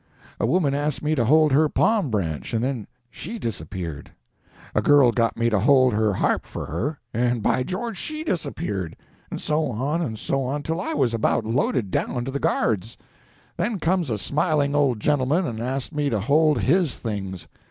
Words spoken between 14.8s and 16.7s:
gentleman and asked me to hold